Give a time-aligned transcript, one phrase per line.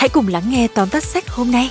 [0.00, 1.70] hãy cùng lắng nghe tóm tắt sách hôm nay.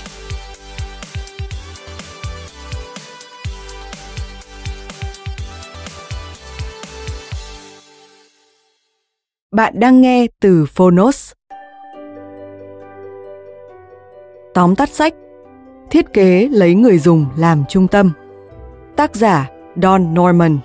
[9.50, 11.32] Bạn đang nghe từ Phonos.
[14.54, 15.14] Tóm tắt sách
[15.90, 18.12] Thiết kế lấy người dùng làm trung tâm
[18.96, 19.50] Tác giả
[19.82, 20.58] Don Norman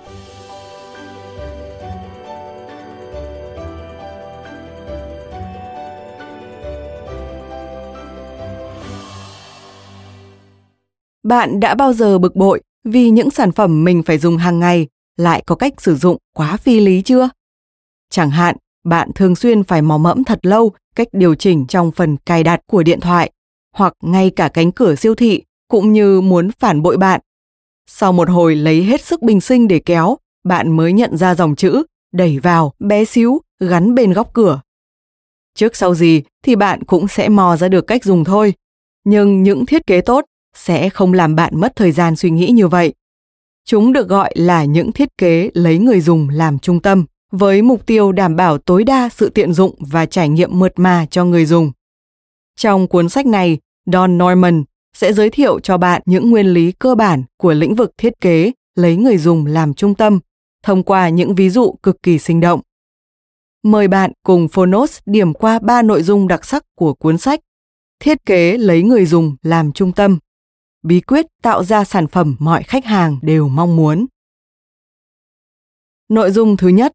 [11.26, 14.86] Bạn đã bao giờ bực bội vì những sản phẩm mình phải dùng hàng ngày
[15.16, 17.28] lại có cách sử dụng quá phi lý chưa?
[18.10, 22.16] Chẳng hạn, bạn thường xuyên phải mò mẫm thật lâu cách điều chỉnh trong phần
[22.16, 23.30] cài đặt của điện thoại
[23.74, 27.20] hoặc ngay cả cánh cửa siêu thị cũng như muốn phản bội bạn.
[27.86, 31.56] Sau một hồi lấy hết sức bình sinh để kéo, bạn mới nhận ra dòng
[31.56, 31.82] chữ
[32.12, 34.60] đẩy vào bé xíu gắn bên góc cửa.
[35.54, 38.54] Trước sau gì thì bạn cũng sẽ mò ra được cách dùng thôi.
[39.04, 40.24] Nhưng những thiết kế tốt
[40.56, 42.94] sẽ không làm bạn mất thời gian suy nghĩ như vậy.
[43.64, 47.86] Chúng được gọi là những thiết kế lấy người dùng làm trung tâm với mục
[47.86, 51.46] tiêu đảm bảo tối đa sự tiện dụng và trải nghiệm mượt mà cho người
[51.46, 51.72] dùng.
[52.56, 53.58] Trong cuốn sách này,
[53.92, 54.64] Don Norman
[54.96, 58.52] sẽ giới thiệu cho bạn những nguyên lý cơ bản của lĩnh vực thiết kế
[58.74, 60.20] lấy người dùng làm trung tâm
[60.62, 62.60] thông qua những ví dụ cực kỳ sinh động.
[63.62, 67.40] Mời bạn cùng Phonos điểm qua ba nội dung đặc sắc của cuốn sách
[68.00, 70.18] Thiết kế lấy người dùng làm trung tâm
[70.86, 74.06] bí quyết tạo ra sản phẩm mọi khách hàng đều mong muốn.
[76.08, 76.92] Nội dung thứ nhất,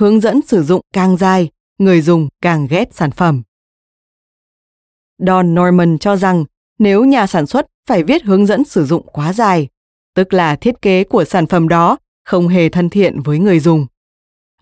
[0.00, 3.42] hướng dẫn sử dụng càng dài, người dùng càng ghét sản phẩm.
[5.18, 6.44] Don Norman cho rằng
[6.78, 9.68] nếu nhà sản xuất phải viết hướng dẫn sử dụng quá dài,
[10.14, 13.86] tức là thiết kế của sản phẩm đó không hề thân thiện với người dùng.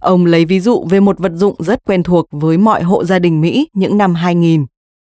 [0.01, 3.19] Ông lấy ví dụ về một vật dụng rất quen thuộc với mọi hộ gia
[3.19, 4.67] đình Mỹ những năm 2000,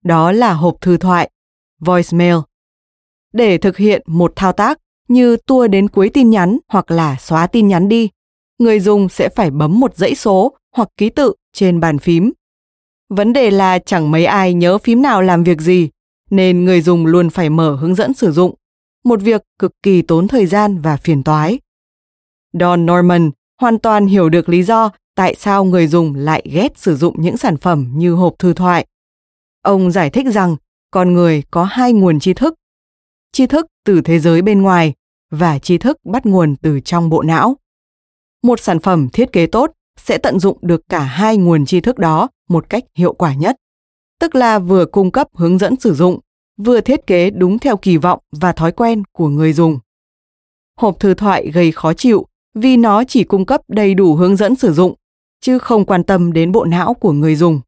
[0.05, 1.31] đó là hộp thư thoại,
[1.79, 2.37] voicemail.
[3.33, 7.47] Để thực hiện một thao tác như tua đến cuối tin nhắn hoặc là xóa
[7.47, 8.09] tin nhắn đi,
[8.59, 12.33] người dùng sẽ phải bấm một dãy số hoặc ký tự trên bàn phím.
[13.09, 15.89] Vấn đề là chẳng mấy ai nhớ phím nào làm việc gì,
[16.31, 18.55] nên người dùng luôn phải mở hướng dẫn sử dụng,
[19.05, 21.59] một việc cực kỳ tốn thời gian và phiền toái.
[22.53, 23.31] Don Norman
[23.61, 27.37] hoàn toàn hiểu được lý do tại sao người dùng lại ghét sử dụng những
[27.37, 28.87] sản phẩm như hộp thư thoại.
[29.63, 30.57] Ông giải thích rằng
[30.91, 32.55] con người có hai nguồn tri thức
[33.33, 34.95] tri thức từ thế giới bên ngoài
[35.31, 37.57] và tri thức bắt nguồn từ trong bộ não.
[38.43, 41.99] Một sản phẩm thiết kế tốt sẽ tận dụng được cả hai nguồn tri thức
[41.99, 43.57] đó một cách hiệu quả nhất,
[44.21, 46.19] tức là vừa cung cấp hướng dẫn sử dụng,
[46.57, 49.79] vừa thiết kế đúng theo kỳ vọng và thói quen của người dùng.
[50.77, 54.57] Hộp thư thoại gây khó chịu vì nó chỉ cung cấp đầy đủ hướng dẫn
[54.57, 54.95] sử dụng,
[55.41, 57.61] chứ không quan tâm đến bộ não của người dùng.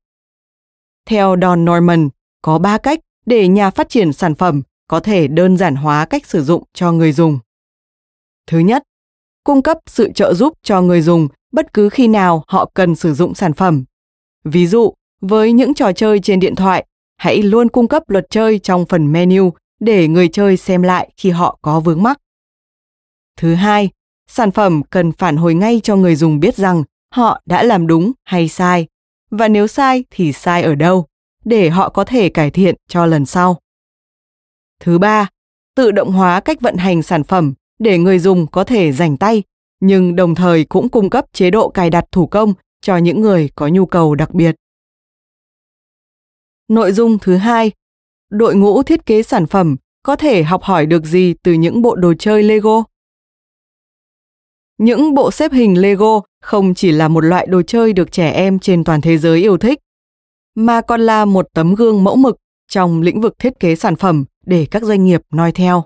[1.06, 2.08] Theo Don Norman,
[2.42, 6.26] có ba cách để nhà phát triển sản phẩm có thể đơn giản hóa cách
[6.26, 7.38] sử dụng cho người dùng.
[8.46, 8.82] Thứ nhất,
[9.44, 13.14] cung cấp sự trợ giúp cho người dùng bất cứ khi nào họ cần sử
[13.14, 13.84] dụng sản phẩm.
[14.44, 18.58] Ví dụ, với những trò chơi trên điện thoại, hãy luôn cung cấp luật chơi
[18.58, 19.50] trong phần menu
[19.80, 22.18] để người chơi xem lại khi họ có vướng mắc.
[23.36, 23.90] Thứ hai,
[24.28, 26.82] sản phẩm cần phản hồi ngay cho người dùng biết rằng
[27.14, 28.86] họ đã làm đúng hay sai,
[29.30, 31.06] và nếu sai thì sai ở đâu,
[31.44, 33.58] để họ có thể cải thiện cho lần sau.
[34.82, 35.28] Thứ ba,
[35.74, 39.42] tự động hóa cách vận hành sản phẩm để người dùng có thể rảnh tay,
[39.80, 43.50] nhưng đồng thời cũng cung cấp chế độ cài đặt thủ công cho những người
[43.54, 44.54] có nhu cầu đặc biệt.
[46.68, 47.72] Nội dung thứ hai,
[48.30, 51.96] đội ngũ thiết kế sản phẩm có thể học hỏi được gì từ những bộ
[51.96, 52.84] đồ chơi Lego?
[54.78, 58.58] Những bộ xếp hình Lego không chỉ là một loại đồ chơi được trẻ em
[58.58, 59.78] trên toàn thế giới yêu thích,
[60.54, 62.36] mà còn là một tấm gương mẫu mực
[62.68, 65.84] trong lĩnh vực thiết kế sản phẩm để các doanh nghiệp noi theo.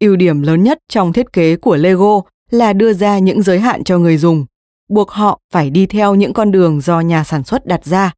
[0.00, 3.84] Ưu điểm lớn nhất trong thiết kế của Lego là đưa ra những giới hạn
[3.84, 4.46] cho người dùng,
[4.88, 8.12] buộc họ phải đi theo những con đường do nhà sản xuất đặt ra.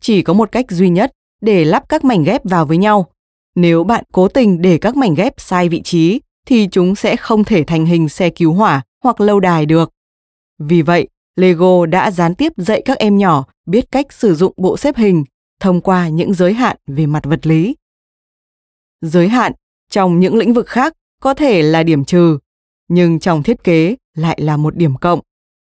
[0.00, 3.06] Chỉ có một cách duy nhất để lắp các mảnh ghép vào với nhau.
[3.54, 7.44] Nếu bạn cố tình để các mảnh ghép sai vị trí thì chúng sẽ không
[7.44, 9.90] thể thành hình xe cứu hỏa hoặc lâu đài được.
[10.58, 14.76] Vì vậy, Lego đã gián tiếp dạy các em nhỏ biết cách sử dụng bộ
[14.76, 15.24] xếp hình
[15.60, 17.74] thông qua những giới hạn về mặt vật lý.
[19.04, 19.52] Giới hạn
[19.90, 22.38] trong những lĩnh vực khác có thể là điểm trừ,
[22.88, 25.20] nhưng trong thiết kế lại là một điểm cộng.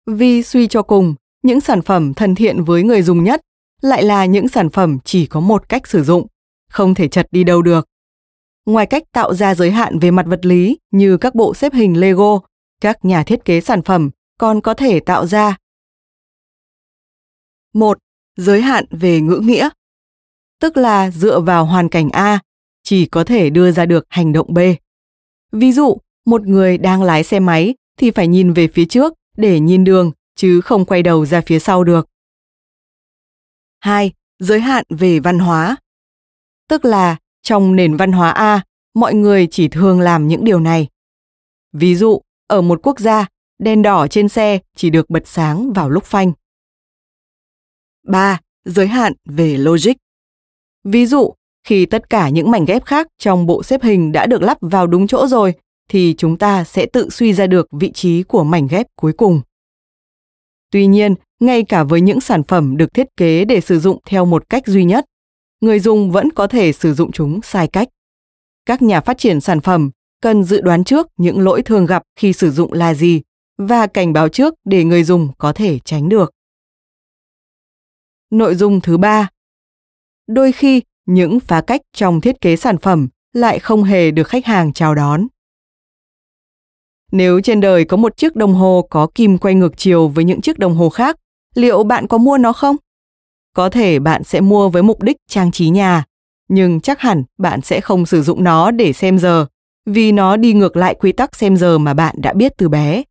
[0.06, 3.40] Vì suy cho cùng, những sản phẩm thân thiện với người dùng nhất
[3.80, 6.26] lại là những sản phẩm chỉ có một cách sử dụng,
[6.70, 7.88] không thể chật đi đâu được.
[8.66, 12.00] Ngoài cách tạo ra giới hạn về mặt vật lý như các bộ xếp hình
[12.00, 12.40] Lego,
[12.80, 15.56] các nhà thiết kế sản phẩm còn có thể tạo ra
[17.72, 17.98] một
[18.36, 19.68] Giới hạn về ngữ nghĩa
[20.60, 22.40] tức là dựa vào hoàn cảnh A
[22.84, 24.58] chỉ có thể đưa ra được hành động B.
[25.52, 29.60] Ví dụ, một người đang lái xe máy thì phải nhìn về phía trước để
[29.60, 32.08] nhìn đường chứ không quay đầu ra phía sau được.
[33.80, 34.12] 2.
[34.38, 35.76] Giới hạn về văn hóa.
[36.68, 38.64] Tức là trong nền văn hóa A,
[38.94, 40.88] mọi người chỉ thường làm những điều này.
[41.72, 43.26] Ví dụ, ở một quốc gia,
[43.58, 46.32] đèn đỏ trên xe chỉ được bật sáng vào lúc phanh.
[48.02, 48.40] 3.
[48.64, 49.92] Giới hạn về logic.
[50.84, 51.34] Ví dụ,
[51.64, 54.86] khi tất cả những mảnh ghép khác trong bộ xếp hình đã được lắp vào
[54.86, 55.54] đúng chỗ rồi,
[55.88, 59.40] thì chúng ta sẽ tự suy ra được vị trí của mảnh ghép cuối cùng.
[60.70, 64.24] Tuy nhiên, ngay cả với những sản phẩm được thiết kế để sử dụng theo
[64.24, 65.04] một cách duy nhất,
[65.60, 67.88] người dùng vẫn có thể sử dụng chúng sai cách.
[68.66, 69.90] Các nhà phát triển sản phẩm
[70.22, 73.22] cần dự đoán trước những lỗi thường gặp khi sử dụng là gì
[73.58, 76.32] và cảnh báo trước để người dùng có thể tránh được.
[78.30, 79.28] Nội dung thứ ba
[80.26, 84.46] Đôi khi, những phá cách trong thiết kế sản phẩm lại không hề được khách
[84.46, 85.26] hàng chào đón.
[87.12, 90.40] Nếu trên đời có một chiếc đồng hồ có kim quay ngược chiều với những
[90.40, 91.16] chiếc đồng hồ khác,
[91.54, 92.76] liệu bạn có mua nó không?
[93.54, 96.04] Có thể bạn sẽ mua với mục đích trang trí nhà,
[96.48, 99.46] nhưng chắc hẳn bạn sẽ không sử dụng nó để xem giờ,
[99.86, 103.02] vì nó đi ngược lại quy tắc xem giờ mà bạn đã biết từ bé.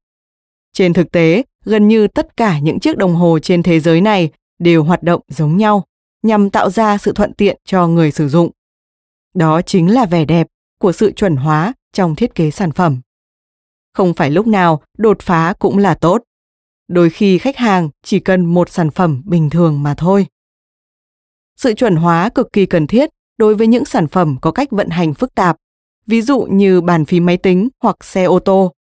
[0.73, 4.29] Trên thực tế, gần như tất cả những chiếc đồng hồ trên thế giới này
[4.59, 5.83] đều hoạt động giống nhau,
[6.23, 8.51] nhằm tạo ra sự thuận tiện cho người sử dụng.
[9.33, 10.47] Đó chính là vẻ đẹp
[10.79, 13.01] của sự chuẩn hóa trong thiết kế sản phẩm.
[13.93, 16.23] Không phải lúc nào đột phá cũng là tốt.
[16.87, 20.27] Đôi khi khách hàng chỉ cần một sản phẩm bình thường mà thôi.
[21.57, 24.89] Sự chuẩn hóa cực kỳ cần thiết đối với những sản phẩm có cách vận
[24.89, 25.57] hành phức tạp,
[26.05, 28.73] ví dụ như bàn phím máy tính hoặc xe ô tô.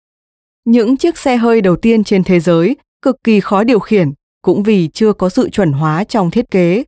[0.66, 4.12] Những chiếc xe hơi đầu tiên trên thế giới cực kỳ khó điều khiển
[4.42, 6.84] cũng vì chưa có sự chuẩn hóa trong thiết kế.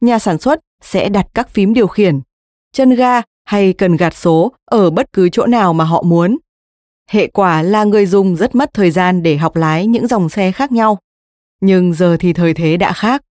[0.00, 2.20] Nhà sản xuất sẽ đặt các phím điều khiển,
[2.72, 6.38] chân ga hay cần gạt số ở bất cứ chỗ nào mà họ muốn.
[7.10, 10.52] Hệ quả là người dùng rất mất thời gian để học lái những dòng xe
[10.52, 10.98] khác nhau.
[11.60, 13.22] Nhưng giờ thì thời thế đã khác.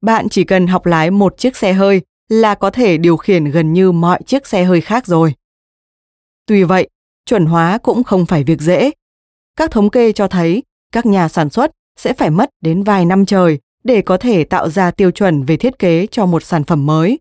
[0.00, 3.72] Bạn chỉ cần học lái một chiếc xe hơi là có thể điều khiển gần
[3.72, 5.34] như mọi chiếc xe hơi khác rồi.
[6.46, 6.88] Tuy vậy,
[7.26, 8.90] chuẩn hóa cũng không phải việc dễ.
[9.56, 10.62] Các thống kê cho thấy
[10.92, 14.68] các nhà sản xuất sẽ phải mất đến vài năm trời để có thể tạo
[14.68, 17.18] ra tiêu chuẩn về thiết kế cho một sản phẩm mới.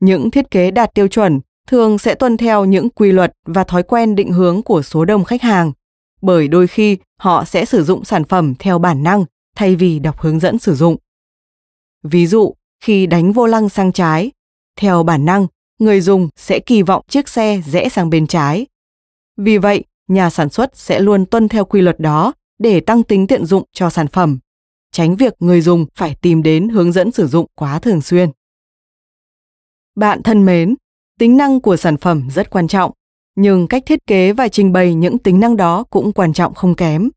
[0.00, 3.82] Những thiết kế đạt tiêu chuẩn thường sẽ tuân theo những quy luật và thói
[3.82, 5.72] quen định hướng của số đông khách hàng,
[6.22, 9.24] bởi đôi khi họ sẽ sử dụng sản phẩm theo bản năng
[9.56, 10.96] thay vì đọc hướng dẫn sử dụng.
[12.02, 14.30] Ví dụ, khi đánh vô lăng sang trái,
[14.76, 15.46] theo bản năng,
[15.78, 18.66] người dùng sẽ kỳ vọng chiếc xe rẽ sang bên trái.
[19.36, 23.26] Vì vậy, nhà sản xuất sẽ luôn tuân theo quy luật đó để tăng tính
[23.26, 24.38] tiện dụng cho sản phẩm,
[24.96, 28.30] tránh việc người dùng phải tìm đến hướng dẫn sử dụng quá thường xuyên.
[29.96, 30.74] Bạn thân mến,
[31.18, 32.92] tính năng của sản phẩm rất quan trọng,
[33.34, 36.74] nhưng cách thiết kế và trình bày những tính năng đó cũng quan trọng không
[36.74, 37.10] kém.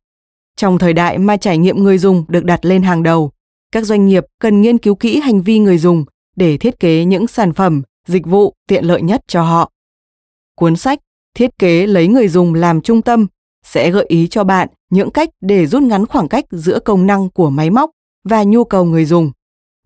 [0.56, 3.32] Trong thời đại mà trải nghiệm người dùng được đặt lên hàng đầu,
[3.72, 6.06] các doanh nghiệp cần nghiên cứu kỹ hành vi người dùng
[6.36, 9.72] để thiết kế những sản phẩm, dịch vụ tiện lợi nhất cho họ.
[10.56, 11.00] Cuốn sách
[11.36, 13.28] Thiết kế lấy người dùng làm trung tâm
[13.64, 17.30] sẽ gợi ý cho bạn những cách để rút ngắn khoảng cách giữa công năng
[17.30, 17.90] của máy móc
[18.24, 19.32] và nhu cầu người dùng,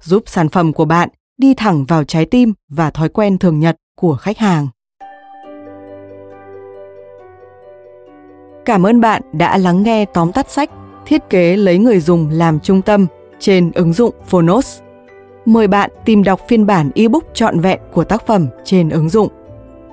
[0.01, 3.77] giúp sản phẩm của bạn đi thẳng vào trái tim và thói quen thường nhật
[3.95, 4.67] của khách hàng.
[8.65, 10.69] Cảm ơn bạn đã lắng nghe tóm tắt sách
[11.05, 13.07] Thiết kế lấy người dùng làm trung tâm
[13.39, 14.79] trên ứng dụng Phonos.
[15.45, 19.27] Mời bạn tìm đọc phiên bản ebook trọn vẹn của tác phẩm trên ứng dụng.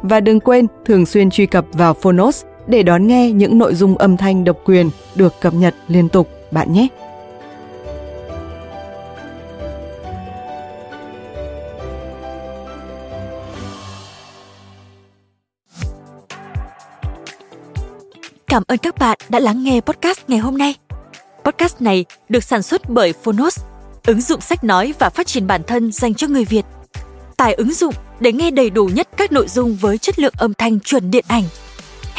[0.02, 3.98] Và đừng quên thường xuyên truy cập vào Phonos để đón nghe những nội dung
[3.98, 6.88] âm thanh độc quyền được cập nhật liên tục bạn nhé.
[18.46, 20.74] Cảm ơn các bạn đã lắng nghe podcast ngày hôm nay.
[21.44, 23.58] Podcast này được sản xuất bởi Phonos,
[24.06, 26.64] ứng dụng sách nói và phát triển bản thân dành cho người Việt.
[27.36, 30.54] Tải ứng dụng để nghe đầy đủ nhất các nội dung với chất lượng âm
[30.54, 31.44] thanh chuẩn điện ảnh.